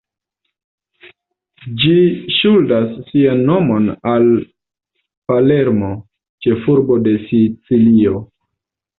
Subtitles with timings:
[1.81, 1.97] Ĝi
[2.37, 4.25] ŝuldas sian nomon al
[5.33, 5.91] Palermo,
[6.47, 8.15] ĉefurbo de Sicilio.